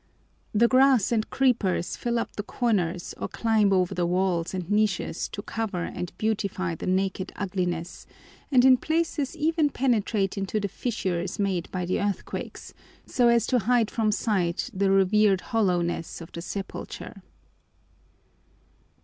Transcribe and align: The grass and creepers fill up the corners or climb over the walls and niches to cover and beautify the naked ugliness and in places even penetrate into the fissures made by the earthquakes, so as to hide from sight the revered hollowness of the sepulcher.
The 0.51 0.67
grass 0.67 1.11
and 1.11 1.29
creepers 1.29 1.95
fill 1.95 2.17
up 2.17 2.35
the 2.35 2.41
corners 2.41 3.13
or 3.19 3.27
climb 3.27 3.71
over 3.71 3.93
the 3.93 4.07
walls 4.07 4.51
and 4.51 4.67
niches 4.67 5.27
to 5.29 5.43
cover 5.43 5.83
and 5.83 6.11
beautify 6.17 6.73
the 6.73 6.87
naked 6.87 7.31
ugliness 7.35 8.07
and 8.51 8.65
in 8.65 8.77
places 8.77 9.35
even 9.37 9.69
penetrate 9.69 10.39
into 10.39 10.59
the 10.59 10.69
fissures 10.69 11.37
made 11.37 11.69
by 11.69 11.85
the 11.85 12.01
earthquakes, 12.01 12.73
so 13.05 13.27
as 13.27 13.45
to 13.45 13.59
hide 13.59 13.91
from 13.91 14.11
sight 14.11 14.71
the 14.73 14.89
revered 14.89 15.41
hollowness 15.41 16.19
of 16.19 16.31
the 16.31 16.41
sepulcher. 16.41 17.21